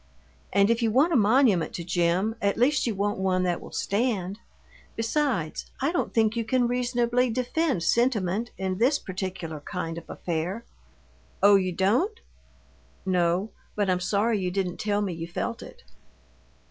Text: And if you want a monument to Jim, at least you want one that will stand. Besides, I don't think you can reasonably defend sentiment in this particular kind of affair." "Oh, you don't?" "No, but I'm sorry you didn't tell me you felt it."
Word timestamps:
And 0.51 0.71
if 0.71 0.81
you 0.81 0.89
want 0.89 1.13
a 1.13 1.15
monument 1.15 1.73
to 1.73 1.83
Jim, 1.83 2.33
at 2.41 2.57
least 2.57 2.87
you 2.87 2.95
want 2.95 3.19
one 3.19 3.43
that 3.43 3.61
will 3.61 3.71
stand. 3.71 4.39
Besides, 4.95 5.67
I 5.79 5.91
don't 5.91 6.11
think 6.11 6.35
you 6.35 6.43
can 6.43 6.67
reasonably 6.67 7.29
defend 7.29 7.83
sentiment 7.83 8.49
in 8.57 8.79
this 8.79 8.97
particular 8.97 9.59
kind 9.59 9.99
of 9.99 10.09
affair." 10.09 10.65
"Oh, 11.43 11.53
you 11.55 11.71
don't?" 11.71 12.19
"No, 13.05 13.51
but 13.75 13.91
I'm 13.91 13.99
sorry 13.99 14.39
you 14.39 14.49
didn't 14.49 14.77
tell 14.77 15.01
me 15.03 15.13
you 15.13 15.27
felt 15.27 15.61
it." 15.61 15.83